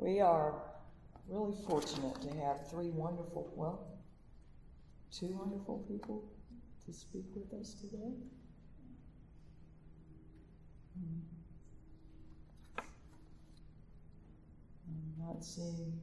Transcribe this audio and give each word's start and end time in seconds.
We 0.00 0.20
are 0.20 0.54
really 1.28 1.54
fortunate 1.68 2.22
to 2.22 2.30
have 2.40 2.70
three 2.70 2.88
wonderful, 2.88 3.52
well, 3.54 3.86
two 5.12 5.38
wonderful 5.38 5.84
people 5.86 6.24
to 6.86 6.92
speak 6.92 7.26
with 7.34 7.52
us 7.60 7.74
today. 7.74 8.14
I'm 14.88 15.26
not 15.26 15.44
seeing 15.44 16.00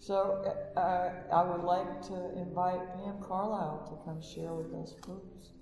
So 0.00 0.42
uh, 0.74 1.10
I 1.30 1.42
would 1.42 1.64
like 1.64 2.00
to 2.08 2.32
invite 2.38 2.80
Pam 2.94 3.22
Carlisle 3.22 3.86
to 3.90 4.04
come 4.10 4.22
share 4.22 4.54
with 4.54 4.72
us 4.74 4.94
first. 5.04 5.57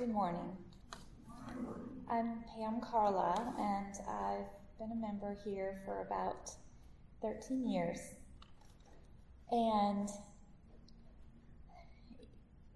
Good 0.00 0.14
morning. 0.14 0.56
I'm 2.10 2.42
Pam 2.56 2.80
Carlisle, 2.80 3.54
and 3.58 3.94
I've 4.08 4.48
been 4.78 4.92
a 4.92 4.98
member 4.98 5.36
here 5.44 5.82
for 5.84 6.00
about 6.00 6.50
13 7.20 7.68
years. 7.68 7.98
And 9.50 10.08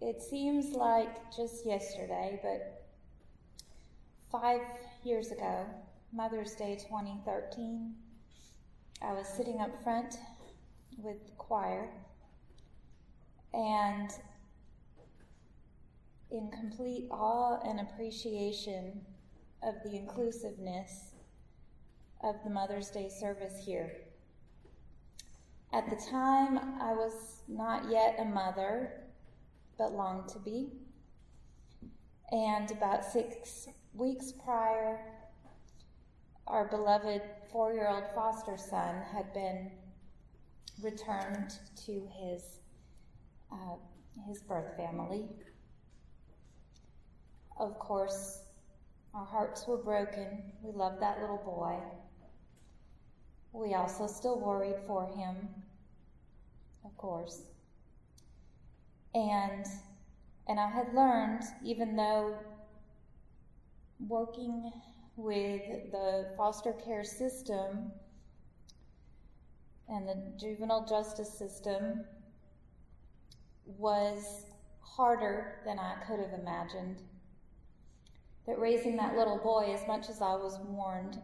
it 0.03 0.21
seems 0.21 0.75
like 0.75 1.35
just 1.35 1.65
yesterday, 1.65 2.39
but 2.43 2.85
five 4.31 4.61
years 5.03 5.31
ago, 5.31 5.65
Mother's 6.13 6.55
Day 6.55 6.75
2013, 6.75 7.95
I 9.01 9.13
was 9.15 9.27
sitting 9.27 9.63
up 9.63 9.83
front 9.83 10.19
with 10.99 11.25
the 11.25 11.33
choir, 11.39 11.89
and 13.55 14.11
in 16.35 16.51
complete 16.51 17.07
awe 17.11 17.61
and 17.65 17.81
appreciation 17.81 19.01
of 19.63 19.75
the 19.85 19.97
inclusiveness 19.97 21.13
of 22.23 22.35
the 22.43 22.51
Mother's 22.51 22.91
Day 22.91 23.09
service 23.09 23.65
here. 23.65 23.93
At 25.73 25.89
the 25.89 25.97
time, 26.11 26.59
I 26.81 26.93
was 26.93 27.43
not 27.49 27.91
yet 27.91 28.17
a 28.19 28.25
mother, 28.25 29.05
but 29.79 29.93
longed 29.93 30.29
to 30.31 30.39
be. 30.41 30.69
And 32.33 32.71
about 32.71 33.05
six 33.05 33.69
weeks 33.95 34.33
prior, 34.33 35.01
our 36.47 36.67
beloved 36.69 37.23
four 37.51 37.73
year 37.73 37.89
old 37.89 38.05
foster 38.15 38.57
son 38.57 39.03
had 39.13 39.33
been 39.33 39.71
returned 40.83 41.55
to 41.87 42.09
his, 42.13 42.59
uh, 43.53 43.77
his 44.27 44.43
birth 44.43 44.77
family. 44.77 45.29
Of 47.57 47.79
course, 47.79 48.43
our 49.15 49.25
hearts 49.25 49.67
were 49.67 49.77
broken. 49.77 50.43
We 50.63 50.73
loved 50.73 51.01
that 51.01 51.21
little 51.21 51.43
boy. 51.45 51.79
We 53.53 53.75
also 53.75 54.09
still 54.09 54.41
worried 54.41 54.81
for 54.87 55.07
him, 55.07 55.49
of 56.85 56.97
course. 56.97 57.43
And 59.15 59.65
and 60.49 60.59
I 60.59 60.69
had 60.69 60.93
learned, 60.93 61.43
even 61.65 61.97
though 61.97 62.37
working 64.09 64.73
with 65.17 65.93
the 65.93 66.35
foster 66.37 66.73
care 66.73 67.05
system 67.05 67.93
and 69.89 70.09
the 70.09 70.17
juvenile 70.37 70.85
justice 70.85 71.33
system 71.33 72.05
was 73.79 74.47
harder 74.81 75.61
than 75.65 75.79
I 75.79 75.95
could 76.07 76.19
have 76.19 76.39
imagined 76.39 77.03
that 78.47 78.59
raising 78.59 78.97
that 78.97 79.17
little 79.17 79.39
boy, 79.39 79.73
as 79.73 79.87
much 79.87 80.09
as 80.09 80.21
I 80.21 80.35
was 80.35 80.59
warned 80.67 81.19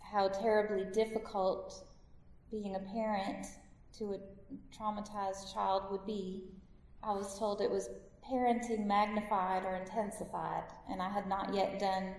how 0.00 0.28
terribly 0.28 0.86
difficult 0.92 1.84
being 2.50 2.74
a 2.74 2.80
parent 2.92 3.46
to 3.98 4.14
a 4.14 4.18
traumatized 4.74 5.52
child 5.52 5.84
would 5.90 6.06
be, 6.06 6.44
I 7.02 7.12
was 7.12 7.38
told 7.38 7.60
it 7.60 7.70
was 7.70 7.90
parenting 8.28 8.86
magnified 8.86 9.64
or 9.64 9.76
intensified, 9.76 10.64
and 10.90 11.02
I 11.02 11.10
had 11.10 11.28
not 11.28 11.54
yet 11.54 11.78
done 11.78 12.14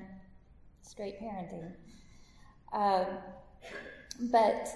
straight 0.81 1.19
parenting. 1.19 1.73
Um, 2.71 3.17
but 4.31 4.67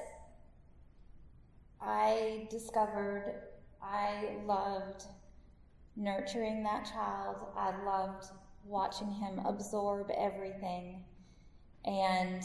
I 1.81 2.47
discovered 2.49 3.41
I 3.81 4.37
loved 4.45 5.03
nurturing 5.95 6.63
that 6.63 6.85
child. 6.85 7.37
I 7.55 7.83
loved 7.83 8.25
watching 8.65 9.11
him 9.11 9.39
absorb 9.45 10.09
everything. 10.17 11.03
And 11.85 12.43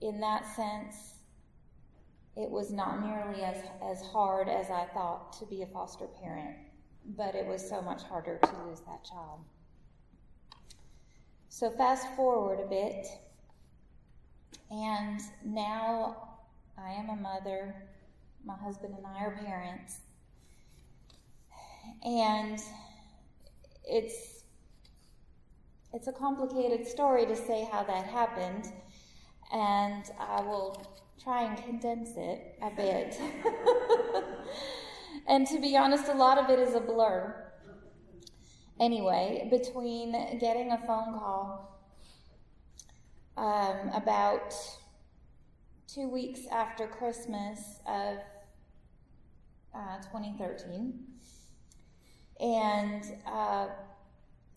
in 0.00 0.20
that 0.20 0.46
sense, 0.54 1.14
it 2.36 2.50
was 2.50 2.70
not 2.70 3.04
nearly 3.04 3.42
as, 3.42 3.56
as 3.82 4.02
hard 4.02 4.48
as 4.48 4.70
I 4.70 4.84
thought 4.94 5.32
to 5.38 5.46
be 5.46 5.62
a 5.62 5.66
foster 5.66 6.06
parent, 6.22 6.56
but 7.16 7.34
it 7.34 7.46
was 7.46 7.68
so 7.68 7.82
much 7.82 8.02
harder 8.02 8.38
to 8.42 8.50
lose 8.66 8.80
that 8.80 9.04
child. 9.04 9.40
So, 11.48 11.70
fast 11.70 12.06
forward 12.14 12.60
a 12.60 12.68
bit, 12.68 13.08
and 14.70 15.20
now 15.44 16.28
I 16.78 16.92
am 16.92 17.10
a 17.10 17.16
mother. 17.16 17.74
My 18.44 18.56
husband 18.56 18.94
and 18.96 19.04
I 19.04 19.24
are 19.24 19.36
parents. 19.44 19.98
And 22.04 22.58
it's 23.84 24.39
it's 25.92 26.06
a 26.06 26.12
complicated 26.12 26.86
story 26.86 27.26
to 27.26 27.34
say 27.34 27.68
how 27.70 27.82
that 27.82 28.06
happened, 28.06 28.72
and 29.52 30.04
I 30.18 30.40
will 30.40 30.86
try 31.22 31.42
and 31.42 31.56
condense 31.64 32.10
it 32.16 32.58
a 32.62 32.70
bit. 32.70 33.20
and 35.26 35.46
to 35.48 35.60
be 35.60 35.76
honest, 35.76 36.08
a 36.08 36.14
lot 36.14 36.38
of 36.38 36.48
it 36.48 36.58
is 36.58 36.74
a 36.74 36.80
blur. 36.80 37.52
Anyway, 38.78 39.48
between 39.50 40.12
getting 40.38 40.70
a 40.72 40.78
phone 40.78 41.12
call 41.18 41.84
um, 43.36 43.90
about 43.92 44.54
two 45.86 46.08
weeks 46.08 46.40
after 46.52 46.86
Christmas 46.86 47.80
of 47.86 48.18
uh, 49.74 49.96
2013, 50.12 50.94
and 52.40 53.04
uh, 53.26 53.66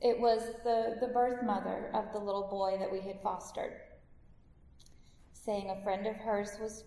it 0.03 0.19
was 0.19 0.41
the, 0.65 0.97
the 0.99 1.07
birth 1.07 1.41
mother 1.43 1.89
of 1.93 2.11
the 2.11 2.19
little 2.19 2.49
boy 2.49 2.77
that 2.77 2.91
we 2.91 2.99
had 2.99 3.21
fostered, 3.23 3.71
saying 5.31 5.69
a 5.69 5.81
friend 5.81 6.05
of 6.05 6.17
hers 6.17 6.57
was, 6.59 6.83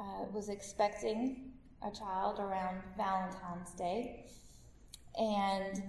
uh, 0.00 0.24
was 0.32 0.48
expecting 0.48 1.52
a 1.86 1.90
child 1.94 2.38
around 2.40 2.80
Valentine's 2.96 3.72
Day, 3.72 4.24
and 5.18 5.82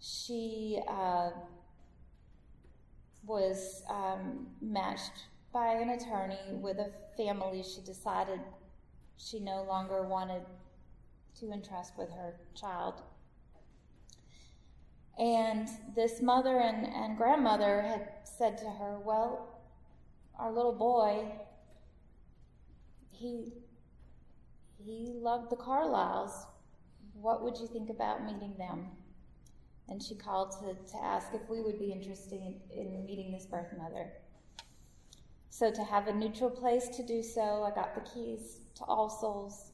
she 0.00 0.80
uh, 0.88 1.30
was 3.26 3.82
um, 3.90 4.46
matched 4.62 5.26
by 5.52 5.74
an 5.74 5.90
attorney 5.90 6.54
with 6.54 6.78
a 6.78 6.90
family 7.16 7.62
she 7.62 7.82
decided 7.82 8.40
she 9.18 9.38
no 9.38 9.64
longer 9.64 10.02
wanted 10.06 10.42
to 11.38 11.50
entrust 11.52 11.92
with 11.98 12.08
her 12.10 12.36
child 12.54 13.02
and 15.18 15.68
this 15.96 16.22
mother 16.22 16.60
and, 16.60 16.86
and 16.86 17.16
grandmother 17.16 17.82
had 17.82 18.08
said 18.24 18.56
to 18.58 18.64
her, 18.66 18.98
Well, 19.04 19.60
our 20.38 20.52
little 20.52 20.72
boy, 20.72 21.32
he, 23.10 23.52
he 24.78 25.12
loved 25.20 25.50
the 25.50 25.56
Carlisles. 25.56 26.46
What 27.20 27.42
would 27.42 27.58
you 27.58 27.66
think 27.66 27.90
about 27.90 28.24
meeting 28.24 28.54
them? 28.56 28.86
And 29.88 30.00
she 30.00 30.14
called 30.14 30.52
to, 30.60 30.74
to 30.92 31.02
ask 31.02 31.28
if 31.34 31.48
we 31.48 31.60
would 31.60 31.80
be 31.80 31.90
interested 31.90 32.40
in, 32.40 32.60
in 32.70 33.04
meeting 33.04 33.32
this 33.32 33.46
birth 33.46 33.72
mother. 33.76 34.12
So, 35.50 35.72
to 35.72 35.82
have 35.82 36.06
a 36.06 36.12
neutral 36.12 36.50
place 36.50 36.88
to 36.90 37.02
do 37.04 37.22
so, 37.22 37.64
I 37.64 37.74
got 37.74 37.94
the 37.96 38.08
keys 38.08 38.60
to 38.76 38.84
All 38.84 39.10
Souls, 39.10 39.72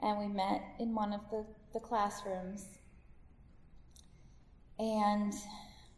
and 0.00 0.16
we 0.18 0.28
met 0.28 0.62
in 0.78 0.94
one 0.94 1.12
of 1.12 1.22
the, 1.30 1.44
the 1.72 1.80
classrooms. 1.80 2.66
And 4.80 5.34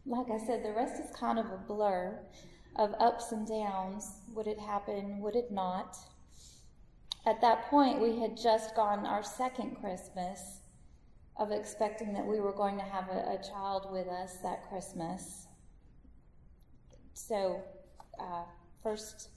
like 0.05 0.29
I 0.31 0.45
said, 0.45 0.65
the 0.65 0.73
rest 0.73 1.01
is 1.01 1.15
kind 1.15 1.39
of 1.39 1.47
a 1.47 1.57
blur 1.57 2.19
of 2.77 2.95
ups 2.99 3.31
and 3.31 3.47
downs. 3.47 4.17
Would 4.35 4.49
it 4.49 4.59
happen? 4.59 5.21
Would 5.21 5.37
it 5.37 5.53
not? 5.53 5.97
At 7.25 7.41
that 7.43 7.71
point, 7.71 8.01
we 8.01 8.19
had 8.19 8.37
just 8.37 8.75
gone 8.75 9.07
our 9.07 9.23
second 9.23 9.77
Christmas 9.81 10.59
of 11.37 11.53
expecting 11.53 12.13
that 12.15 12.27
we 12.27 12.41
were 12.41 12.53
going 12.53 12.77
to 12.77 12.83
have 12.83 13.09
a, 13.09 13.39
a 13.39 13.43
child 13.49 13.93
with 13.93 14.09
us 14.09 14.39
that 14.43 14.69
Christmas. 14.69 15.47
So, 17.15 17.63
uh, 18.19 18.45
first 18.83 19.29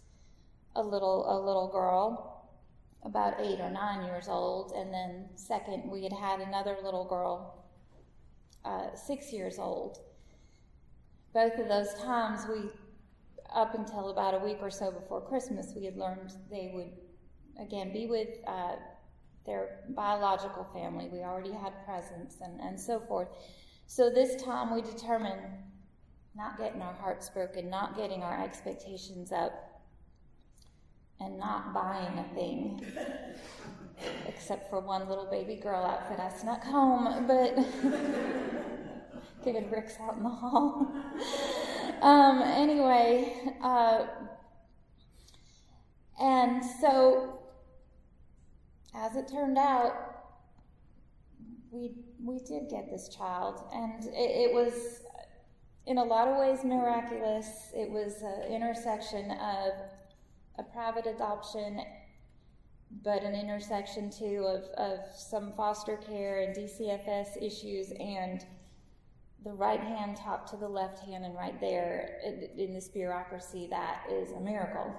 a 0.75 0.81
little 0.81 1.25
a 1.29 1.37
little 1.39 1.69
girl, 1.71 2.49
about 3.03 3.35
eight 3.39 3.59
or 3.59 3.69
nine 3.69 4.05
years 4.05 4.27
old, 4.27 4.71
and 4.71 4.91
then 4.91 5.29
second 5.35 5.89
we 5.89 6.01
had 6.03 6.13
had 6.13 6.39
another 6.39 6.77
little 6.83 7.05
girl, 7.05 7.63
uh, 8.65 8.95
six 8.95 9.31
years 9.31 9.59
old. 9.59 9.99
Both 11.33 11.57
of 11.59 11.67
those 11.67 11.93
times 11.95 12.41
we, 12.49 12.69
up 13.53 13.75
until 13.75 14.09
about 14.09 14.33
a 14.33 14.39
week 14.39 14.57
or 14.61 14.69
so 14.69 14.91
before 14.91 15.21
Christmas, 15.21 15.73
we 15.75 15.85
had 15.85 15.97
learned 15.97 16.33
they 16.49 16.71
would 16.73 16.91
again 17.59 17.93
be 17.93 18.07
with. 18.07 18.29
Uh, 18.47 18.75
their 19.45 19.81
biological 19.89 20.63
family. 20.73 21.07
We 21.11 21.19
already 21.19 21.51
had 21.51 21.73
presents 21.85 22.37
and, 22.41 22.59
and 22.59 22.79
so 22.79 22.99
forth. 22.99 23.27
So 23.87 24.09
this 24.09 24.41
time 24.41 24.73
we 24.73 24.81
determined 24.81 25.41
not 26.35 26.57
getting 26.57 26.81
our 26.81 26.93
hearts 26.93 27.29
broken, 27.29 27.69
not 27.69 27.95
getting 27.95 28.23
our 28.23 28.43
expectations 28.43 29.31
up, 29.31 29.74
and 31.19 31.37
not 31.39 31.73
buying 31.73 32.19
a 32.19 32.35
thing. 32.35 32.85
Except 34.27 34.69
for 34.69 34.79
one 34.79 35.07
little 35.07 35.27
baby 35.31 35.55
girl 35.55 35.83
outfit 35.83 36.19
I 36.19 36.29
snuck 36.37 36.63
home, 36.63 37.25
but 37.27 37.55
given 39.45 39.69
Rick's 39.69 39.97
out 39.99 40.17
in 40.17 40.23
the 40.23 40.29
hall. 40.29 40.91
um, 42.01 42.41
anyway, 42.41 43.53
uh, 43.63 44.05
and 46.19 46.63
so 46.81 47.39
as 48.93 49.15
it 49.15 49.27
turned 49.27 49.57
out, 49.57 49.93
we 51.71 51.91
we 52.23 52.39
did 52.39 52.69
get 52.69 52.89
this 52.89 53.09
child, 53.09 53.61
and 53.73 54.05
it, 54.05 54.49
it 54.49 54.53
was 54.53 55.01
in 55.85 55.97
a 55.97 56.03
lot 56.03 56.27
of 56.27 56.37
ways 56.37 56.63
miraculous. 56.63 57.71
It 57.75 57.89
was 57.89 58.21
an 58.21 58.51
intersection 58.51 59.31
of 59.31 59.73
a 60.57 60.63
private 60.63 61.07
adoption, 61.07 61.81
but 63.03 63.23
an 63.23 63.35
intersection 63.35 64.09
too 64.09 64.45
of, 64.47 64.63
of 64.77 64.99
some 65.15 65.51
foster 65.53 65.97
care 65.97 66.41
and 66.41 66.55
DCFS 66.55 67.41
issues 67.41 67.91
and 67.99 68.45
the 69.45 69.53
right 69.53 69.79
hand 69.79 70.17
top 70.17 70.49
to 70.49 70.57
the 70.57 70.67
left 70.67 70.99
hand, 70.99 71.23
and 71.23 71.35
right 71.35 71.59
there 71.61 72.17
in, 72.57 72.73
this 72.73 72.87
bureaucracy, 72.87 73.67
that 73.69 74.01
is 74.11 74.31
a 74.31 74.39
miracle. 74.39 74.91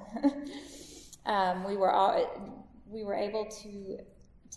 um, 1.26 1.64
we 1.64 1.76
were 1.76 1.90
all 1.90 2.64
we 2.88 3.02
were 3.02 3.16
able 3.16 3.44
to 3.46 3.98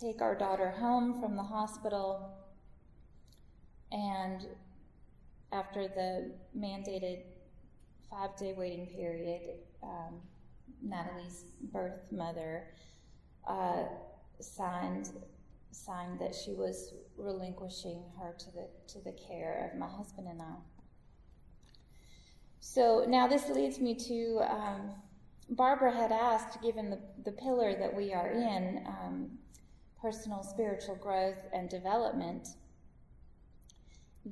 take 0.00 0.22
our 0.22 0.36
daughter 0.36 0.70
home 0.70 1.20
from 1.20 1.34
the 1.34 1.42
hospital, 1.42 2.30
and 3.90 4.46
after 5.52 5.88
the 5.88 6.30
mandated 6.56 7.22
five 8.08 8.36
day 8.36 8.54
waiting 8.56 8.86
period, 8.86 9.40
um, 9.82 10.20
Natalie's 10.82 11.44
birth 11.72 12.10
mother 12.12 12.68
uh, 13.46 13.84
signed 14.40 15.10
signed 15.72 16.18
that 16.18 16.34
she 16.34 16.52
was 16.52 16.94
relinquishing 17.16 18.02
her 18.18 18.34
to 18.38 18.46
the 18.52 18.68
to 18.88 18.98
the 19.04 19.12
care 19.12 19.70
of 19.72 19.78
my 19.78 19.88
husband 19.88 20.28
and 20.28 20.42
I. 20.42 20.54
So 22.60 23.04
now 23.08 23.26
this 23.26 23.48
leads 23.48 23.80
me 23.80 23.94
to 23.94 24.40
um, 24.48 24.90
Barbara 25.50 25.92
had 25.92 26.12
asked, 26.12 26.62
given 26.62 26.90
the, 26.90 26.98
the 27.24 27.32
pillar 27.32 27.74
that 27.74 27.94
we 27.94 28.12
are 28.12 28.30
in, 28.30 28.84
um, 28.86 29.30
personal 30.00 30.42
spiritual 30.42 30.94
growth 30.94 31.44
and 31.52 31.68
development, 31.68 32.48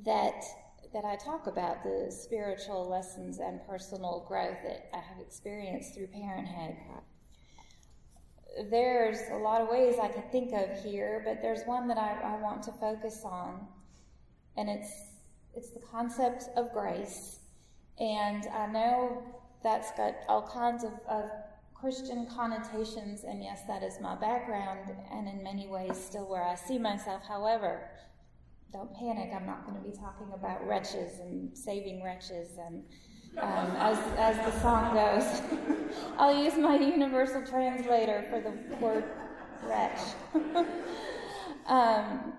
that 0.05 0.45
that 0.93 1.05
I 1.05 1.17
talk 1.17 1.47
about 1.47 1.83
the 1.83 2.11
spiritual 2.11 2.89
lessons 2.89 3.39
and 3.39 3.61
personal 3.67 4.25
growth 4.27 4.57
that 4.65 4.89
I 4.93 4.99
have 4.99 5.21
experienced 5.21 5.95
through 5.95 6.09
parenthood. 6.09 6.77
There's 8.71 9.19
a 9.31 9.37
lot 9.37 9.61
of 9.61 9.69
ways 9.69 9.97
I 10.03 10.09
could 10.09 10.31
think 10.33 10.53
of 10.53 10.83
here, 10.83 11.23
but 11.25 11.43
there's 11.43 11.63
one 11.67 11.87
that 11.89 11.99
I, 11.99 12.19
I 12.23 12.41
want 12.41 12.63
to 12.65 12.73
focus 12.73 13.23
on, 13.25 13.67
and 14.57 14.69
it's 14.69 14.91
it's 15.55 15.71
the 15.71 15.81
concept 15.81 16.45
of 16.57 16.73
grace. 16.73 17.41
And 17.99 18.45
I 18.55 18.67
know 18.67 19.23
that's 19.63 19.91
got 19.93 20.15
all 20.29 20.47
kinds 20.47 20.85
of, 20.85 20.93
of 21.09 21.25
Christian 21.75 22.27
connotations, 22.27 23.25
and 23.25 23.43
yes, 23.43 23.63
that 23.69 23.83
is 23.83 24.01
my 24.01 24.15
background, 24.17 24.91
and 25.13 25.29
in 25.29 25.43
many 25.43 25.69
ways 25.69 25.97
still 25.97 26.29
where 26.29 26.45
I 26.45 26.55
see 26.55 26.79
myself. 26.79 27.23
However, 27.27 27.91
don't 28.73 28.93
panic, 28.95 29.31
I'm 29.35 29.47
not 29.47 29.67
going 29.67 29.83
to 29.83 29.89
be 29.89 29.97
talking 29.97 30.33
about 30.35 30.67
wretches 30.67 31.21
and 31.21 31.57
saving 31.57 32.03
wretches, 32.03 32.59
and 32.59 32.83
um, 33.39 33.77
as, 33.77 33.99
as 34.19 34.37
the 34.37 34.61
song 34.61 34.95
goes, 34.95 35.43
I'll 36.19 36.43
use 36.43 36.57
my 36.57 36.77
universal 36.77 37.45
translator 37.45 38.25
for 38.31 38.41
the 38.41 38.77
word 38.85 39.05
wretch. 39.63 40.01
um, 41.67 42.33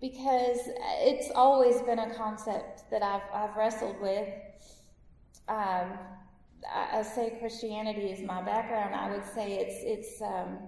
because 0.00 0.58
it's 1.00 1.30
always 1.34 1.80
been 1.82 2.00
a 2.00 2.14
concept 2.14 2.90
that 2.90 3.02
I've, 3.02 3.22
I've 3.32 3.56
wrestled 3.56 4.00
with 4.00 4.28
um, 5.48 5.98
I, 6.72 6.98
I, 6.98 7.02
say 7.02 7.36
Christianity 7.40 8.06
is 8.06 8.20
my 8.22 8.42
background. 8.42 8.94
I 8.94 9.10
would 9.10 9.24
say 9.34 9.54
it's 9.54 9.82
it's 9.82 10.22
um, 10.22 10.58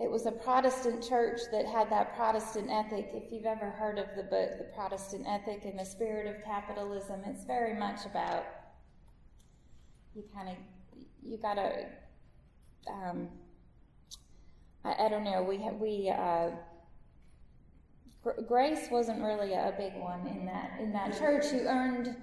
it 0.00 0.10
was 0.10 0.26
a 0.26 0.32
Protestant 0.32 1.06
church 1.06 1.40
that 1.50 1.66
had 1.66 1.90
that 1.90 2.16
Protestant 2.16 2.70
ethic. 2.70 3.10
If 3.12 3.32
you've 3.32 3.46
ever 3.46 3.70
heard 3.70 3.98
of 3.98 4.06
the 4.16 4.22
book, 4.22 4.58
The 4.58 4.70
Protestant 4.74 5.26
Ethic 5.26 5.64
and 5.64 5.78
the 5.78 5.84
Spirit 5.84 6.26
of 6.26 6.44
Capitalism, 6.44 7.20
it's 7.26 7.44
very 7.44 7.74
much 7.74 8.06
about 8.06 8.44
you 10.14 10.24
kind 10.34 10.48
of 10.50 10.56
you 11.22 11.36
gotta. 11.36 11.86
Um, 12.90 13.28
I, 14.84 15.06
I, 15.06 15.08
don't 15.08 15.24
know. 15.24 15.42
We 15.42 15.58
we. 15.78 16.10
Uh, 16.10 16.50
grace 18.46 18.88
wasn't 18.90 19.22
really 19.22 19.52
a 19.52 19.74
big 19.76 19.94
one 19.94 20.26
in 20.26 20.46
that 20.46 20.78
in 20.80 20.92
that 20.92 21.18
church. 21.18 21.52
You 21.52 21.60
earned 21.60 22.16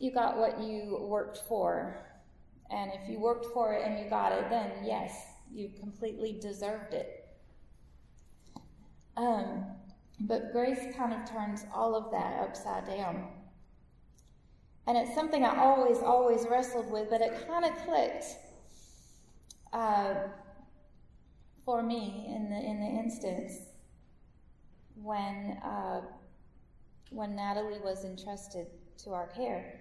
you 0.00 0.10
got 0.10 0.38
what 0.38 0.60
you 0.60 0.98
worked 1.02 1.42
for. 1.46 2.06
And 2.70 2.90
if 2.94 3.08
you 3.08 3.20
worked 3.20 3.46
for 3.52 3.74
it 3.74 3.86
and 3.86 3.98
you 4.02 4.08
got 4.08 4.32
it, 4.32 4.48
then 4.48 4.70
yes, 4.82 5.12
you 5.52 5.70
completely 5.78 6.38
deserved 6.40 6.94
it. 6.94 7.28
Um, 9.16 9.64
but 10.20 10.52
grace 10.52 10.94
kind 10.96 11.12
of 11.12 11.28
turns 11.28 11.64
all 11.74 11.94
of 11.94 12.10
that 12.12 12.40
upside 12.40 12.86
down. 12.86 13.26
And 14.86 14.96
it's 14.96 15.14
something 15.14 15.44
I 15.44 15.56
always, 15.58 15.98
always 15.98 16.46
wrestled 16.50 16.90
with, 16.90 17.10
but 17.10 17.20
it 17.20 17.46
kind 17.46 17.64
of 17.64 17.76
clicked 17.84 18.24
uh, 19.72 20.14
for 21.64 21.82
me 21.82 22.26
in 22.34 22.50
the 22.50 22.56
in 22.56 22.80
the 22.80 22.86
instance 22.86 23.52
when 24.96 25.58
uh, 25.64 26.00
when 27.10 27.36
Natalie 27.36 27.78
was 27.78 28.04
entrusted 28.04 28.66
to 29.04 29.12
our 29.12 29.28
care 29.28 29.80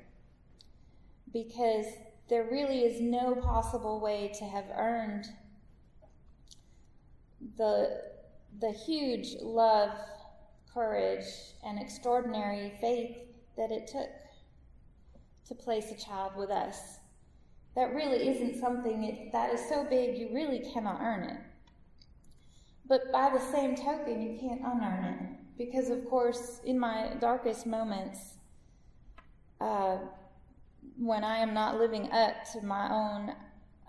because 1.34 1.86
there 2.30 2.48
really 2.52 2.82
is 2.82 3.02
no 3.02 3.36
possible 3.36 4.00
way 4.00 4.32
to 4.38 4.46
have 4.46 4.66
earned 4.76 5.26
the, 7.58 8.02
the 8.60 8.72
huge 8.72 9.36
love, 9.42 9.92
courage, 10.74 11.26
and 11.66 11.80
extraordinary 11.80 12.74
faith 12.80 13.18
that 13.58 13.72
it 13.72 13.88
took 13.88 14.10
to 15.48 15.56
place 15.56 15.92
a 15.92 15.96
child 15.96 16.34
with 16.38 16.50
us. 16.50 16.98
That 17.76 17.94
really 17.94 18.28
isn't 18.28 18.60
something 18.60 19.04
it, 19.04 19.32
that 19.32 19.54
is 19.54 19.62
so 19.68 19.86
big 19.90 20.18
you 20.18 20.30
really 20.34 20.60
cannot 20.74 21.02
earn 21.02 21.24
it. 21.24 21.38
But 22.88 23.12
by 23.12 23.30
the 23.30 23.40
same 23.40 23.76
token, 23.76 24.22
you 24.22 24.40
can't 24.40 24.62
unearn 24.62 25.06
it. 25.06 25.20
Because, 25.58 25.90
of 25.90 26.10
course, 26.10 26.62
in 26.66 26.80
my 26.80 27.14
darkest 27.20 27.68
moments, 27.68 28.20
uh, 29.62 29.98
when 30.98 31.24
I 31.24 31.38
am 31.38 31.54
not 31.54 31.78
living 31.78 32.12
up 32.12 32.36
to 32.54 32.62
my 32.62 32.92
own 32.92 33.36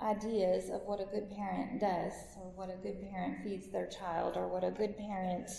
ideas 0.02 0.70
of 0.70 0.82
what 0.82 1.00
a 1.00 1.04
good 1.04 1.30
parent 1.30 1.80
does, 1.80 2.12
or 2.38 2.50
what 2.54 2.70
a 2.70 2.76
good 2.82 3.00
parent 3.10 3.42
feeds 3.44 3.70
their 3.70 3.86
child, 3.86 4.36
or 4.36 4.48
what 4.48 4.64
a 4.64 4.70
good 4.70 4.96
parent, 4.96 5.50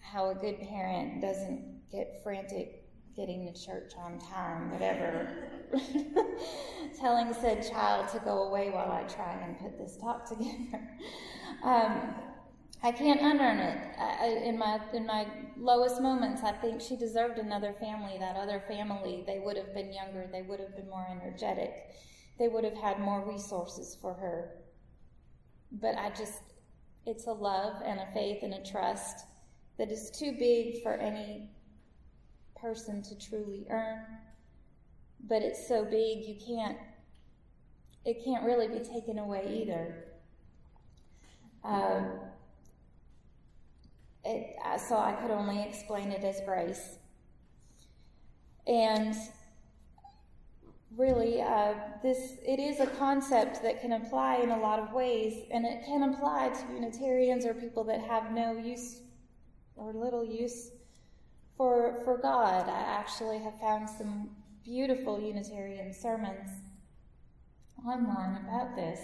how 0.00 0.30
a 0.30 0.34
good 0.34 0.60
parent 0.60 1.20
doesn't 1.20 1.90
get 1.90 2.20
frantic 2.22 2.86
getting 3.16 3.50
to 3.50 3.66
church 3.66 3.92
on 3.98 4.18
time, 4.18 4.70
whatever. 4.70 5.48
Telling 7.00 7.32
said 7.32 7.66
child 7.68 8.08
to 8.10 8.18
go 8.18 8.44
away 8.44 8.70
while 8.70 8.92
I 8.92 9.02
try 9.04 9.32
and 9.42 9.58
put 9.58 9.78
this 9.78 9.96
talk 9.96 10.28
together. 10.28 10.88
Um, 11.64 12.14
I 12.82 12.92
can't 12.92 13.20
unearn 13.20 13.58
it. 13.58 13.78
I, 13.98 14.26
in 14.44 14.58
my 14.58 14.78
in 14.92 15.06
my 15.06 15.26
lowest 15.58 16.02
moments, 16.02 16.42
I 16.42 16.52
think 16.52 16.82
she 16.82 16.96
deserved 16.96 17.38
another 17.38 17.74
family. 17.80 18.18
That 18.18 18.36
other 18.36 18.62
family, 18.68 19.24
they 19.26 19.40
would 19.44 19.56
have 19.56 19.72
been 19.72 19.92
younger. 19.92 20.28
They 20.30 20.42
would 20.42 20.60
have 20.60 20.76
been 20.76 20.88
more 20.90 21.06
energetic. 21.10 21.72
They 22.38 22.48
would 22.48 22.64
have 22.64 22.76
had 22.76 23.00
more 23.00 23.26
resources 23.26 23.96
for 24.00 24.14
her. 24.14 24.50
But 25.72 25.96
I 25.96 26.10
just, 26.10 26.42
it's 27.06 27.26
a 27.26 27.32
love 27.32 27.82
and 27.84 28.00
a 28.00 28.06
faith 28.12 28.42
and 28.42 28.54
a 28.54 28.62
trust 28.62 29.26
that 29.78 29.90
is 29.90 30.10
too 30.10 30.32
big 30.38 30.82
for 30.82 30.94
any 30.94 31.50
person 32.60 33.02
to 33.02 33.18
truly 33.18 33.66
earn. 33.70 34.00
But 35.28 35.42
it's 35.42 35.66
so 35.66 35.84
big 35.84 36.24
you 36.26 36.36
can't 36.46 36.78
it 38.06 38.24
can't 38.24 38.44
really 38.44 38.68
be 38.68 38.78
taken 38.78 39.18
away 39.18 39.62
either. 39.62 40.04
Um, 41.64 42.20
it, 44.24 44.56
so 44.88 44.96
I 44.96 45.12
could 45.20 45.32
only 45.32 45.60
explain 45.64 46.12
it 46.12 46.22
as 46.22 46.40
grace. 46.46 46.98
And 48.68 49.16
really, 50.96 51.42
uh, 51.42 51.74
this 52.02 52.36
it 52.46 52.58
is 52.58 52.80
a 52.80 52.86
concept 52.86 53.62
that 53.62 53.80
can 53.80 53.92
apply 53.92 54.36
in 54.36 54.50
a 54.50 54.58
lot 54.58 54.78
of 54.78 54.92
ways, 54.92 55.44
and 55.50 55.64
it 55.64 55.84
can 55.84 56.02
apply 56.14 56.48
to 56.48 56.74
Unitarians 56.74 57.44
or 57.44 57.54
people 57.54 57.84
that 57.84 58.00
have 58.00 58.32
no 58.32 58.52
use 58.52 59.00
or 59.76 59.92
little 59.92 60.24
use 60.24 60.70
for 61.56 62.00
for 62.04 62.18
God. 62.18 62.68
I 62.68 62.80
actually 62.80 63.38
have 63.38 63.58
found 63.60 63.88
some 63.88 64.30
beautiful 64.64 65.20
Unitarian 65.20 65.92
sermons 65.92 66.50
online 67.86 68.44
about 68.44 68.74
this, 68.74 69.00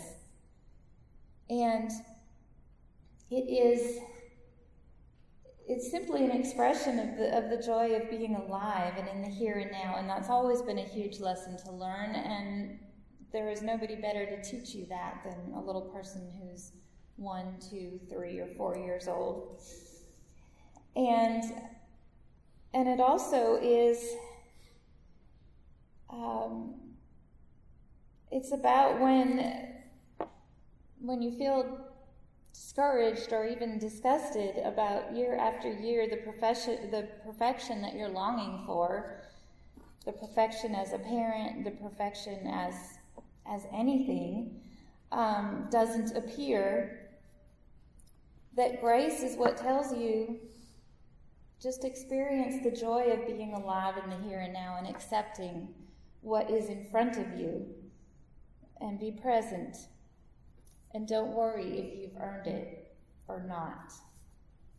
and 1.51 1.91
it 3.31 3.49
is 3.49 4.01
it's 5.73 5.91
simply 5.91 6.25
an 6.27 6.33
expression 6.33 6.99
of 6.99 7.17
the 7.17 7.37
of 7.37 7.49
the 7.49 7.57
joy 7.57 7.95
of 7.95 8.11
being 8.11 8.37
alive 8.37 8.95
and 8.99 9.09
in 9.09 9.23
the 9.23 9.29
here 9.29 9.59
and 9.59 9.73
now, 9.73 9.97
and 9.97 10.09
that's 10.09 10.29
always 10.29 10.61
been 10.61 10.79
a 10.79 10.85
huge 10.85 11.19
lesson 11.19 11.57
to 11.65 11.73
learn. 11.73 12.15
And 12.15 12.79
there 13.33 13.49
is 13.49 13.63
nobody 13.63 13.97
better 13.97 14.27
to 14.27 14.43
teach 14.43 14.75
you 14.75 14.85
that 14.91 15.23
than 15.25 15.55
a 15.55 15.61
little 15.61 15.81
person 15.81 16.31
who's 16.39 16.73
one, 17.17 17.57
two, 17.71 17.99
three, 18.11 18.39
or 18.39 18.49
four 18.49 18.77
years 18.77 19.09
old. 19.09 19.63
And 20.95 21.43
and 22.75 22.87
it 22.87 23.01
also 23.01 23.59
is 23.63 24.15
um, 26.11 26.75
it's 28.31 28.53
about 28.53 29.01
when 29.01 29.73
when 31.01 31.23
you 31.23 31.33
feel 31.33 31.92
discouraged 32.53 33.33
or 33.33 33.47
even 33.47 33.79
disgusted 33.79 34.59
about 34.65 35.15
year 35.15 35.37
after 35.37 35.73
year 35.73 36.09
the 36.09 36.17
profession 36.19 36.91
the 36.91 37.09
perfection 37.25 37.83
that 37.83 37.95
you're 37.95 38.09
longing 38.09 38.65
for. 38.67 39.23
The 40.05 40.13
perfection 40.13 40.75
as 40.75 40.93
a 40.93 40.99
parent 40.99 41.65
the 41.65 41.71
perfection 41.71 42.47
as 42.47 42.75
as 43.47 43.67
anything 43.73 44.61
um, 45.11 45.69
doesn't 45.71 46.17
appear. 46.17 47.11
That 48.57 48.81
grace 48.81 49.23
is 49.23 49.37
what 49.37 49.57
tells 49.57 49.97
you 49.97 50.39
just 51.63 51.85
experience 51.85 52.63
the 52.63 52.71
joy 52.71 53.13
of 53.13 53.27
being 53.27 53.55
alive 53.55 53.95
in 54.03 54.11
the 54.11 54.29
here 54.29 54.41
and 54.41 54.53
now 54.53 54.77
and 54.79 54.87
accepting 54.89 55.69
what 56.21 56.51
is 56.51 56.69
in 56.69 56.85
front 56.91 57.17
of 57.17 57.39
you 57.39 57.67
and 58.81 58.99
be 58.99 59.13
present 59.13 59.77
and 60.95 61.09
don't 61.09 61.33
worry 61.33 61.79
if 61.79 61.99
you've 61.99 62.21
earned 62.21 62.47
it 62.47 62.95
or 63.29 63.43
not. 63.43 63.93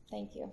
Thank 0.10 0.36
you. 0.36 0.52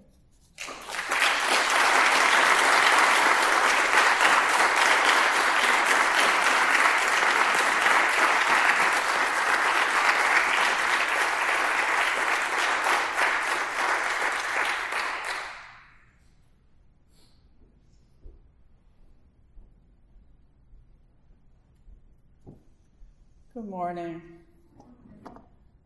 Good 23.52 23.68
morning. 23.68 24.39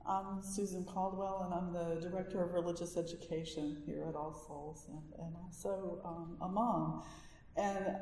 I'm 0.06 0.42
Susan 0.42 0.84
Caldwell, 0.84 1.44
and 1.44 1.54
I'm 1.54 1.72
the 1.72 1.98
Director 2.06 2.44
of 2.44 2.52
Religious 2.52 2.98
Education 2.98 3.82
here 3.86 4.04
at 4.06 4.14
All 4.14 4.34
Souls, 4.46 4.86
and, 4.88 5.26
and 5.26 5.34
also 5.42 6.02
um, 6.04 6.36
a 6.42 6.48
mom. 6.48 7.02
And 7.56 7.96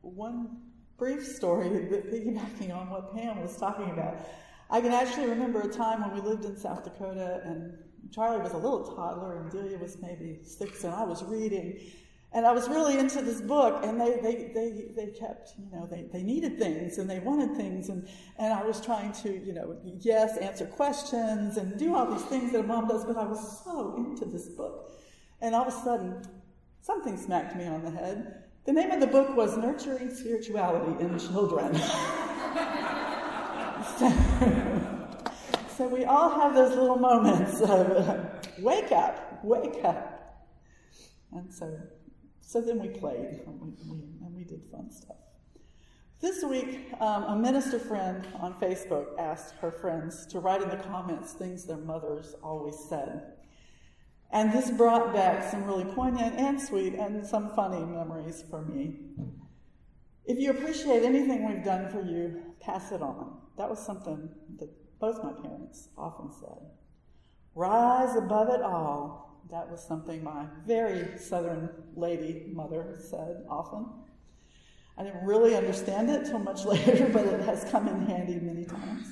one 0.00 0.62
brief 0.96 1.26
story, 1.26 1.68
piggybacking 1.68 2.74
on 2.74 2.88
what 2.88 3.14
Pam 3.14 3.42
was 3.42 3.54
talking 3.58 3.90
about, 3.90 4.26
I 4.70 4.80
can 4.80 4.92
actually 4.92 5.26
remember 5.26 5.60
a 5.60 5.68
time 5.68 6.00
when 6.00 6.14
we 6.14 6.26
lived 6.26 6.46
in 6.46 6.56
South 6.56 6.84
Dakota, 6.84 7.42
and 7.44 7.74
Charlie 8.10 8.40
was 8.40 8.52
a 8.52 8.58
little 8.58 8.94
toddler, 8.96 9.42
and 9.42 9.50
Delia 9.50 9.76
was 9.76 10.00
maybe 10.00 10.38
six, 10.44 10.84
and 10.84 10.94
I 10.94 11.04
was 11.04 11.22
reading, 11.22 11.80
and 12.34 12.46
I 12.46 12.52
was 12.52 12.66
really 12.68 12.98
into 12.98 13.20
this 13.20 13.42
book, 13.42 13.84
and 13.84 14.00
they, 14.00 14.18
they, 14.22 14.50
they, 14.54 14.92
they 14.96 15.06
kept, 15.12 15.52
you 15.58 15.66
know, 15.70 15.86
they, 15.86 16.06
they 16.10 16.22
needed 16.22 16.58
things 16.58 16.96
and 16.96 17.08
they 17.08 17.18
wanted 17.18 17.54
things, 17.56 17.90
and, 17.90 18.08
and 18.38 18.54
I 18.54 18.64
was 18.64 18.80
trying 18.80 19.12
to, 19.12 19.44
you 19.44 19.52
know, 19.52 19.76
yes, 20.00 20.38
answer 20.38 20.64
questions 20.64 21.58
and 21.58 21.78
do 21.78 21.94
all 21.94 22.10
these 22.10 22.24
things 22.24 22.52
that 22.52 22.60
a 22.60 22.62
mom 22.62 22.88
does, 22.88 23.04
but 23.04 23.18
I 23.18 23.26
was 23.26 23.62
so 23.62 23.96
into 23.96 24.24
this 24.24 24.48
book. 24.48 24.92
And 25.42 25.54
all 25.54 25.62
of 25.62 25.68
a 25.68 25.76
sudden, 25.84 26.22
something 26.80 27.18
smacked 27.18 27.54
me 27.54 27.66
on 27.66 27.84
the 27.84 27.90
head. 27.90 28.44
The 28.64 28.72
name 28.72 28.92
of 28.92 29.00
the 29.00 29.08
book 29.08 29.36
was 29.36 29.58
Nurturing 29.58 30.14
Spirituality 30.14 31.04
in 31.04 31.18
Children. 31.18 31.74
so, 33.98 34.10
so 35.76 35.86
we 35.88 36.04
all 36.06 36.30
have 36.30 36.54
those 36.54 36.70
little 36.76 36.96
moments 36.96 37.60
of 37.60 37.90
uh, 37.90 38.24
wake 38.60 38.90
up, 38.92 39.44
wake 39.44 39.84
up. 39.84 40.08
And 41.32 41.52
so 41.52 41.76
so 42.42 42.60
then 42.60 42.80
we 42.80 42.88
played 42.88 43.40
and 43.46 44.34
we, 44.34 44.44
did 44.44 44.62
fun 44.70 44.90
stuff. 44.90 45.16
This 46.20 46.44
week, 46.44 46.92
um, 47.00 47.24
a 47.24 47.36
minister 47.36 47.78
friend 47.78 48.26
on 48.38 48.54
Facebook 48.54 49.18
asked 49.18 49.54
her 49.60 49.70
friends 49.70 50.26
to 50.26 50.40
write 50.40 50.60
in 50.60 50.68
the 50.68 50.76
comments 50.76 51.32
things 51.32 51.64
their 51.64 51.78
mothers 51.78 52.34
always 52.42 52.76
said. 52.88 53.32
And 54.30 54.52
this 54.52 54.70
brought 54.70 55.12
back 55.12 55.48
some 55.50 55.64
really 55.64 55.84
poignant 55.84 56.38
and 56.38 56.60
sweet 56.60 56.94
and 56.94 57.26
some 57.26 57.54
funny 57.54 57.84
memories 57.84 58.44
for 58.50 58.62
me. 58.62 58.96
If 60.24 60.38
you 60.38 60.50
appreciate 60.50 61.02
anything 61.02 61.46
we've 61.46 61.64
done 61.64 61.90
for 61.90 62.02
you, 62.02 62.40
pass 62.60 62.92
it 62.92 63.02
on. 63.02 63.38
That 63.58 63.68
was 63.68 63.84
something 63.84 64.28
that 64.58 64.70
both 64.98 65.22
my 65.22 65.32
parents 65.32 65.88
often 65.98 66.30
said. 66.40 66.70
Rise 67.54 68.16
above 68.16 68.48
it 68.48 68.62
all 68.62 69.31
that 69.52 69.70
was 69.70 69.82
something 69.82 70.24
my 70.24 70.46
very 70.66 71.18
southern 71.18 71.68
lady 71.94 72.46
mother 72.52 72.96
said 72.98 73.44
often. 73.50 73.86
I 74.96 75.04
didn't 75.04 75.24
really 75.26 75.54
understand 75.54 76.10
it 76.10 76.24
till 76.24 76.38
much 76.38 76.64
later, 76.64 77.08
but 77.12 77.26
it 77.26 77.40
has 77.42 77.64
come 77.70 77.86
in 77.86 78.06
handy 78.06 78.40
many 78.40 78.64
times. 78.64 79.06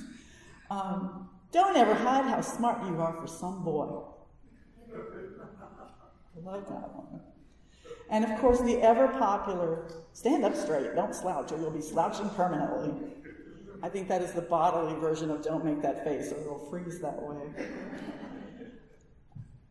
Um, 0.71 1.29
don't 1.51 1.77
ever 1.77 1.93
hide 1.93 2.25
how 2.25 2.41
smart 2.41 2.83
you 2.87 2.99
are 2.99 3.13
for 3.13 3.27
some 3.27 3.63
boy. 3.63 4.01
I 4.91 6.39
love 6.43 6.67
that 6.67 6.95
one. 6.95 7.21
And 8.09 8.25
of 8.25 8.39
course, 8.39 8.61
the 8.61 8.81
ever 8.81 9.09
popular 9.09 9.91
stand 10.13 10.43
up 10.43 10.55
straight, 10.55 10.95
don't 10.95 11.13
slouch, 11.13 11.51
or 11.51 11.59
you'll 11.59 11.69
be 11.69 11.81
slouching 11.81 12.29
permanently. 12.31 12.93
I 13.83 13.89
think 13.89 14.07
that 14.07 14.23
is 14.23 14.31
the 14.31 14.41
bodily 14.41 14.99
version 14.99 15.29
of 15.29 15.43
don't 15.43 15.63
make 15.63 15.81
that 15.83 16.03
face, 16.03 16.31
or 16.31 16.41
it'll 16.41 16.67
freeze 16.69 16.99
that 16.99 17.21
way. 17.21 17.67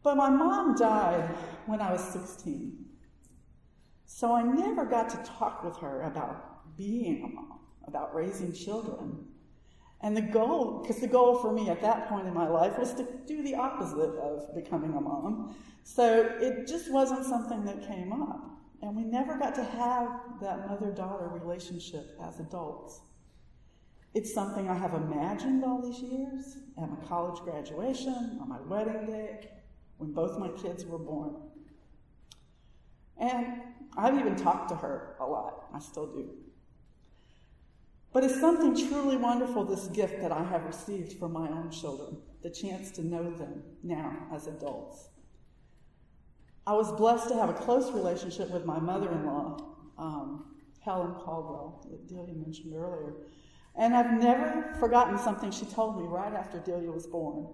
But 0.03 0.17
my 0.17 0.31
mom 0.31 0.77
died 0.77 1.29
when 1.67 1.81
I 1.81 1.93
was 1.93 2.03
16. 2.03 2.87
So 4.07 4.35
I 4.35 4.43
never 4.43 4.85
got 4.85 5.09
to 5.11 5.17
talk 5.19 5.63
with 5.63 5.77
her 5.79 6.03
about 6.03 6.77
being 6.77 7.25
a 7.25 7.29
mom, 7.29 7.61
about 7.87 8.15
raising 8.15 8.53
children. 8.53 9.27
And 10.03 10.17
the 10.17 10.23
goal, 10.23 10.81
because 10.81 11.01
the 11.01 11.07
goal 11.07 11.39
for 11.39 11.53
me 11.53 11.69
at 11.69 11.83
that 11.83 12.09
point 12.09 12.27
in 12.27 12.33
my 12.33 12.49
life 12.49 12.79
was 12.79 12.95
to 12.95 13.07
do 13.27 13.43
the 13.43 13.55
opposite 13.55 14.15
of 14.17 14.55
becoming 14.55 14.95
a 14.95 15.01
mom. 15.01 15.55
So 15.85 16.35
it 16.41 16.67
just 16.67 16.91
wasn't 16.91 17.27
something 17.27 17.65
that 17.67 17.87
came 17.87 18.13
up. 18.13 18.47
And 18.83 18.97
we 18.97 19.05
never 19.05 19.37
got 19.37 19.55
to 19.57 19.65
have 19.65 20.09
that 20.41 20.67
mother 20.67 20.91
daughter 20.91 21.29
relationship 21.29 22.19
as 22.23 22.41
adults. 22.41 23.01
It's 24.15 24.33
something 24.33 24.69
I 24.69 24.75
have 24.75 24.95
imagined 24.95 25.65
all 25.65 25.83
these 25.83 26.01
years 26.01 26.57
at 26.83 26.89
my 26.89 26.97
college 27.07 27.41
graduation, 27.43 28.39
on 28.41 28.49
my 28.49 28.61
wedding 28.63 29.07
day, 29.07 29.51
when 30.01 30.13
both 30.13 30.39
my 30.39 30.49
kids 30.49 30.87
were 30.87 30.99
born. 30.99 31.37
And 33.19 33.61
I've 33.99 34.19
even 34.19 34.35
talked 34.35 34.71
to 34.71 34.77
her 34.77 35.15
a 35.21 35.27
lot. 35.27 35.67
I 35.75 35.79
still 35.79 36.07
do. 36.07 36.31
But 38.13 38.25
it's 38.25 38.41
something 38.41 38.75
truly 38.75 39.19
wonderful, 39.19 39.65
this 39.65 39.89
gift 39.89 40.23
that 40.23 40.33
I 40.33 40.43
have 40.43 40.65
received 40.65 41.19
from 41.19 41.35
my 41.35 41.49
own 41.49 41.71
children, 41.71 42.17
the 42.43 42.49
chance 42.49 42.91
to 42.93 43.07
know 43.07 43.31
them 43.31 43.63
now 43.83 44.17
as 44.35 44.47
adults. 44.47 45.11
I 46.67 46.73
was 46.73 46.91
blessed 46.93 47.29
to 47.29 47.35
have 47.35 47.51
a 47.51 47.55
close 47.55 47.93
relationship 47.93 48.51
with 48.51 48.65
my 48.65 48.81
mother 48.81 49.13
in 49.13 49.27
law, 49.27 49.59
um, 49.99 50.57
Helen 50.81 51.13
Caldwell, 51.13 51.87
that 51.91 52.09
Delia 52.09 52.35
mentioned 52.35 52.75
earlier. 52.75 53.13
And 53.77 53.95
I've 53.95 54.19
never 54.19 54.75
forgotten 54.81 55.19
something 55.19 55.51
she 55.51 55.67
told 55.67 56.01
me 56.01 56.05
right 56.09 56.33
after 56.33 56.59
Delia 56.59 56.91
was 56.91 57.07
born. 57.07 57.49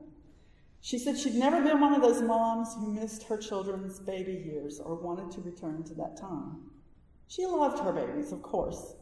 She 0.87 1.00
said 1.00 1.19
she'd 1.19 1.35
never 1.35 1.61
been 1.61 1.81
one 1.81 1.95
of 1.95 2.00
those 2.00 2.23
moms 2.23 2.73
who 2.76 2.93
missed 2.93 3.25
her 3.25 3.37
children's 3.37 3.99
baby 3.99 4.40
years 4.47 4.78
or 4.78 4.95
wanted 4.95 5.33
to 5.33 5.40
return 5.40 5.83
to 5.83 5.95
that 5.95 6.16
time. 6.16 6.71
She 7.26 7.45
loved 7.45 7.81
her 7.81 7.93
babies, 7.93 8.31
of 8.31 8.40
course, 8.40 8.95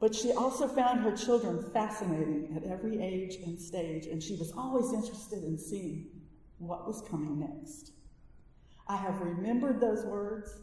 But 0.00 0.16
she 0.16 0.32
also 0.32 0.66
found 0.66 1.02
her 1.02 1.16
children 1.16 1.62
fascinating 1.72 2.52
at 2.56 2.64
every 2.64 3.00
age 3.00 3.36
and 3.36 3.56
stage, 3.56 4.06
and 4.06 4.20
she 4.20 4.34
was 4.34 4.50
always 4.56 4.92
interested 4.92 5.44
in 5.44 5.56
seeing 5.56 6.08
what 6.58 6.88
was 6.88 7.02
coming 7.08 7.38
next. 7.38 7.92
I 8.88 8.96
have 8.96 9.20
remembered 9.20 9.80
those 9.80 10.04
words, 10.04 10.58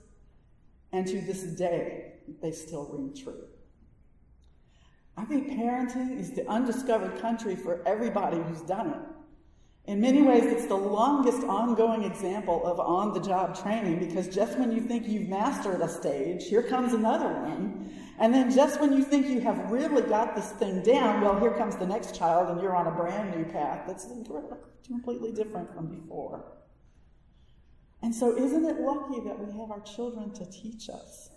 and 0.91 1.07
to 1.07 1.21
this 1.21 1.43
day, 1.43 2.15
they 2.41 2.51
still 2.51 2.89
ring 2.91 3.15
true. 3.15 3.45
I 5.15 5.23
think 5.23 5.51
parenting 5.51 6.19
is 6.19 6.31
the 6.31 6.45
undiscovered 6.49 7.21
country 7.21 7.55
for 7.55 7.81
everybody 7.87 8.41
who's 8.41 8.61
done 8.63 8.89
it. 8.89 9.12
In 9.85 9.99
many 9.99 10.21
ways, 10.21 10.45
it's 10.45 10.65
the 10.65 10.77
longest 10.77 11.43
ongoing 11.43 12.03
example 12.03 12.65
of 12.65 12.79
on 12.79 13.13
the 13.13 13.19
job 13.19 13.61
training 13.61 13.99
because 13.99 14.33
just 14.33 14.57
when 14.57 14.71
you 14.71 14.79
think 14.79 15.07
you've 15.07 15.27
mastered 15.27 15.81
a 15.81 15.89
stage, 15.89 16.47
here 16.47 16.63
comes 16.63 16.93
another 16.93 17.27
one. 17.27 17.93
And 18.17 18.33
then 18.33 18.49
just 18.49 18.79
when 18.79 18.93
you 18.93 19.03
think 19.03 19.27
you 19.27 19.41
have 19.41 19.69
really 19.69 20.01
got 20.03 20.35
this 20.37 20.51
thing 20.51 20.83
down, 20.83 21.19
well, 21.19 21.37
here 21.37 21.53
comes 21.55 21.75
the 21.75 21.85
next 21.85 22.15
child 22.15 22.49
and 22.49 22.61
you're 22.61 22.75
on 22.75 22.87
a 22.87 22.91
brand 22.91 23.35
new 23.35 23.43
path 23.51 23.83
that's 23.85 24.07
completely 24.87 25.33
different 25.33 25.73
from 25.73 25.87
before. 25.87 26.45
And 28.01 28.15
so, 28.15 28.37
isn't 28.37 28.65
it 28.65 28.79
lucky 28.79 29.19
that 29.21 29.37
we 29.37 29.51
have 29.59 29.71
our 29.71 29.81
children 29.81 30.31
to 30.33 30.45
teach 30.49 30.89
us? 30.89 31.29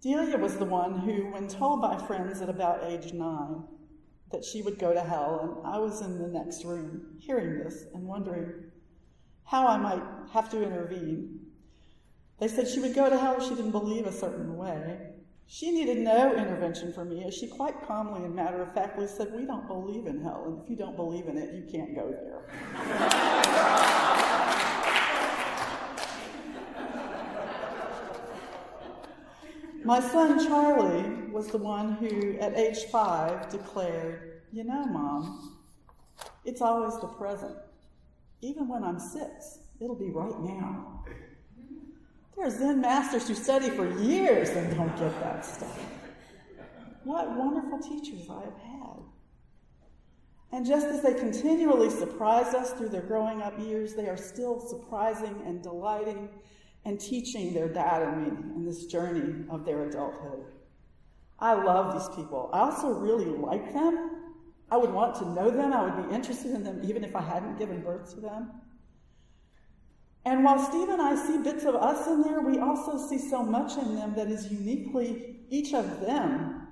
Delia 0.00 0.38
was 0.38 0.56
the 0.56 0.64
one 0.64 0.98
who, 0.98 1.30
when 1.32 1.48
told 1.48 1.82
by 1.82 1.96
friends 2.06 2.40
at 2.40 2.48
about 2.48 2.84
age 2.84 3.12
nine 3.12 3.64
that 4.32 4.44
she 4.44 4.62
would 4.62 4.78
go 4.78 4.92
to 4.92 5.00
hell, 5.00 5.60
and 5.64 5.66
I 5.66 5.78
was 5.78 6.02
in 6.02 6.20
the 6.20 6.28
next 6.28 6.64
room 6.64 7.16
hearing 7.18 7.58
this 7.58 7.84
and 7.94 8.06
wondering 8.06 8.70
how 9.44 9.66
I 9.66 9.76
might 9.76 10.02
have 10.32 10.48
to 10.50 10.62
intervene. 10.62 11.40
They 12.38 12.48
said 12.48 12.68
she 12.68 12.80
would 12.80 12.94
go 12.94 13.10
to 13.10 13.18
hell 13.18 13.36
if 13.38 13.42
she 13.42 13.50
didn't 13.50 13.72
believe 13.72 14.06
a 14.06 14.12
certain 14.12 14.56
way. 14.56 14.98
She 15.46 15.72
needed 15.72 15.98
no 15.98 16.32
intervention 16.32 16.92
from 16.92 17.10
me, 17.10 17.24
as 17.24 17.34
she 17.34 17.48
quite 17.48 17.82
calmly 17.82 18.24
and 18.24 18.36
matter 18.36 18.62
of 18.62 18.72
factly 18.72 19.08
said, 19.08 19.34
We 19.34 19.44
don't 19.44 19.66
believe 19.66 20.06
in 20.06 20.22
hell, 20.22 20.44
and 20.46 20.62
if 20.62 20.70
you 20.70 20.76
don't 20.76 20.94
believe 20.94 21.26
in 21.26 21.36
it, 21.36 21.52
you 21.52 21.64
can't 21.70 21.94
go 21.94 22.08
there. 22.08 22.46
My 29.84 30.00
son 30.00 30.46
Charlie 30.46 31.30
was 31.32 31.48
the 31.48 31.58
one 31.58 31.92
who, 31.92 32.38
at 32.38 32.56
age 32.56 32.84
five, 32.90 33.48
declared, 33.50 34.42
You 34.52 34.64
know, 34.64 34.84
Mom, 34.84 35.58
it's 36.44 36.60
always 36.60 37.00
the 37.00 37.06
present. 37.06 37.56
Even 38.42 38.68
when 38.68 38.84
I'm 38.84 38.98
six, 38.98 39.60
it'll 39.80 39.98
be 39.98 40.10
right 40.10 40.38
now. 40.40 41.04
There 42.36 42.46
are 42.46 42.50
Zen 42.50 42.80
masters 42.80 43.28
who 43.28 43.34
study 43.34 43.70
for 43.70 43.90
years 44.00 44.50
and 44.50 44.74
don't 44.76 44.96
get 44.98 45.18
that 45.20 45.44
stuff. 45.44 45.78
What 47.04 47.36
wonderful 47.36 47.78
teachers 47.78 48.28
I 48.28 48.40
have 48.44 48.58
had. 48.58 49.00
And 50.52 50.66
just 50.66 50.86
as 50.86 51.02
they 51.02 51.14
continually 51.14 51.90
surprise 51.90 52.54
us 52.54 52.72
through 52.72 52.88
their 52.90 53.02
growing 53.02 53.40
up 53.40 53.58
years, 53.58 53.94
they 53.94 54.08
are 54.08 54.16
still 54.16 54.60
surprising 54.60 55.42
and 55.46 55.62
delighting 55.62 56.28
and 56.84 56.98
teaching 56.98 57.52
their 57.52 57.68
dad 57.68 58.02
and 58.02 58.22
me 58.22 58.28
in 58.56 58.64
this 58.64 58.86
journey 58.86 59.44
of 59.50 59.64
their 59.64 59.88
adulthood. 59.88 60.46
I 61.38 61.54
love 61.54 61.94
these 61.94 62.16
people. 62.16 62.50
I 62.52 62.60
also 62.60 62.90
really 62.90 63.26
like 63.26 63.72
them. 63.72 64.10
I 64.70 64.76
would 64.76 64.92
want 64.92 65.14
to 65.16 65.28
know 65.28 65.50
them. 65.50 65.72
I 65.72 65.84
would 65.84 66.08
be 66.08 66.14
interested 66.14 66.52
in 66.52 66.62
them 66.62 66.80
even 66.84 67.02
if 67.04 67.16
I 67.16 67.22
hadn't 67.22 67.58
given 67.58 67.82
birth 67.82 68.14
to 68.14 68.20
them. 68.20 68.50
And 70.24 70.44
while 70.44 70.58
Steve 70.58 70.88
and 70.90 71.00
I 71.00 71.14
see 71.16 71.38
bits 71.38 71.64
of 71.64 71.74
us 71.74 72.06
in 72.06 72.20
there, 72.22 72.40
we 72.40 72.58
also 72.58 72.98
see 72.98 73.18
so 73.18 73.42
much 73.42 73.78
in 73.78 73.94
them 73.94 74.14
that 74.16 74.30
is 74.30 74.52
uniquely 74.52 75.40
each 75.48 75.72
of 75.72 76.00
them. 76.00 76.68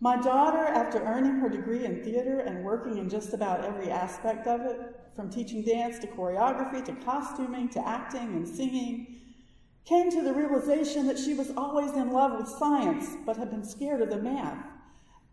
My 0.00 0.20
daughter, 0.20 0.58
after 0.58 1.02
earning 1.02 1.36
her 1.36 1.48
degree 1.48 1.86
in 1.86 2.04
theater 2.04 2.40
and 2.40 2.62
working 2.62 2.98
in 2.98 3.08
just 3.08 3.32
about 3.32 3.64
every 3.64 3.90
aspect 3.90 4.46
of 4.46 4.60
it, 4.60 5.00
from 5.16 5.30
teaching 5.30 5.62
dance 5.62 5.98
to 6.00 6.06
choreography 6.06 6.84
to 6.84 6.92
costuming 7.04 7.68
to 7.70 7.88
acting 7.88 8.34
and 8.34 8.46
singing, 8.46 9.16
came 9.86 10.10
to 10.10 10.22
the 10.22 10.34
realization 10.34 11.06
that 11.06 11.18
she 11.18 11.32
was 11.32 11.52
always 11.56 11.92
in 11.92 12.10
love 12.10 12.38
with 12.38 12.48
science 12.48 13.16
but 13.24 13.36
had 13.36 13.50
been 13.50 13.64
scared 13.64 14.02
of 14.02 14.10
the 14.10 14.18
math. 14.18 14.64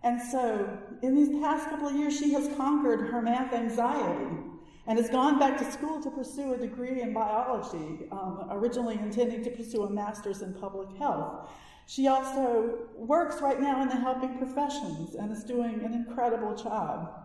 And 0.03 0.21
so, 0.21 0.77
in 1.01 1.15
these 1.15 1.29
past 1.41 1.69
couple 1.69 1.87
of 1.87 1.95
years, 1.95 2.17
she 2.17 2.33
has 2.33 2.49
conquered 2.55 3.09
her 3.09 3.21
math 3.21 3.53
anxiety 3.53 4.37
and 4.85 4.99
has 4.99 5.09
gone 5.09 5.39
back 5.39 5.57
to 5.57 5.71
school 5.71 6.01
to 6.01 6.11
pursue 6.11 6.53
a 6.53 6.57
degree 6.57 7.01
in 7.01 7.13
biology, 7.13 8.05
um, 8.11 8.47
originally 8.51 8.95
intending 8.95 9.43
to 9.43 9.49
pursue 9.49 9.83
a 9.83 9.89
master's 9.89 10.41
in 10.41 10.53
public 10.53 10.89
health. 10.97 11.49
She 11.87 12.07
also 12.07 12.79
works 12.95 13.41
right 13.41 13.59
now 13.59 13.81
in 13.81 13.89
the 13.89 13.95
helping 13.95 14.37
professions 14.37 15.15
and 15.15 15.31
is 15.31 15.43
doing 15.43 15.83
an 15.83 15.93
incredible 15.93 16.55
job 16.55 17.23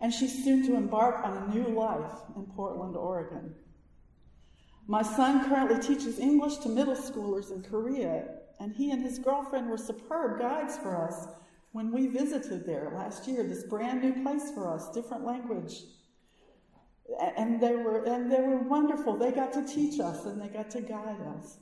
and 0.00 0.12
she's 0.12 0.44
soon 0.44 0.66
to 0.66 0.76
embark 0.76 1.24
on 1.24 1.36
a 1.36 1.54
new 1.54 1.68
life 1.68 2.18
in 2.36 2.44
Portland, 2.46 2.96
Oregon. 2.96 3.54
My 4.86 5.02
son 5.02 5.48
currently 5.48 5.80
teaches 5.80 6.18
English 6.18 6.58
to 6.58 6.68
middle 6.68 6.96
schoolers 6.96 7.50
in 7.50 7.62
Korea, 7.62 8.26
and 8.60 8.74
he 8.74 8.90
and 8.90 9.02
his 9.02 9.18
girlfriend 9.18 9.70
were 9.70 9.78
superb 9.78 10.40
guides 10.40 10.76
for 10.76 10.96
us 10.96 11.26
when 11.72 11.90
we 11.90 12.06
visited 12.06 12.66
there 12.66 12.92
last 12.94 13.26
year. 13.26 13.42
This 13.44 13.64
brand 13.64 14.02
new 14.02 14.22
place 14.22 14.50
for 14.50 14.72
us, 14.72 14.90
different 14.90 15.24
language. 15.24 15.84
And 17.36 17.60
they 17.60 17.76
were 17.76 18.04
and 18.04 18.30
they 18.30 18.40
were 18.40 18.58
wonderful. 18.58 19.16
They 19.16 19.30
got 19.30 19.52
to 19.54 19.66
teach 19.66 20.00
us 20.00 20.24
and 20.24 20.40
they 20.40 20.48
got 20.48 20.70
to 20.70 20.80
guide 20.80 21.20
us. 21.36 21.58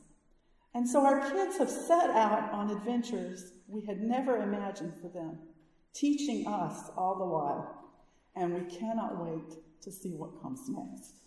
And 0.75 0.89
so 0.89 1.05
our 1.05 1.31
kids 1.31 1.59
have 1.59 1.71
set 1.71 2.11
out 2.11 2.53
on 2.53 2.71
adventures 2.71 3.53
we 3.67 3.85
had 3.85 4.01
never 4.01 4.37
imagined 4.37 4.95
for 5.01 5.09
them, 5.09 5.39
teaching 5.95 6.47
us 6.47 6.91
all 6.97 7.19
the 7.19 7.27
while 7.27 7.82
and 8.35 8.55
we 8.55 8.77
cannot 8.77 9.25
wait 9.25 9.57
to 9.83 9.91
see 9.91 10.15
what 10.15 10.41
comes 10.43 10.69
next. 10.69 11.22